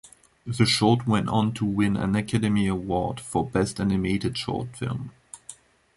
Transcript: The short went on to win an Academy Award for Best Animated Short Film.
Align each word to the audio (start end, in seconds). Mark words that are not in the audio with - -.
The 0.47 0.65
short 0.65 1.05
went 1.05 1.29
on 1.29 1.53
to 1.53 1.63
win 1.63 1.95
an 1.95 2.15
Academy 2.15 2.65
Award 2.65 3.19
for 3.19 3.47
Best 3.47 3.79
Animated 3.79 4.35
Short 4.35 4.75
Film. 4.75 5.11